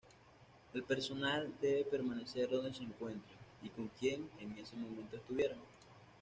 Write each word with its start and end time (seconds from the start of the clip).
El 0.73 0.81
personal 0.81 1.53
debe 1.61 1.83
permanecer 1.85 2.49
donde 2.49 2.73
se 2.73 2.81
encuentren 2.81 3.37
-y 3.63 3.69
con 3.69 3.87
quien 3.89 4.27
en 4.39 4.51
ese 4.57 4.75
momento 4.75 5.15
estuvieran-. 5.17 5.61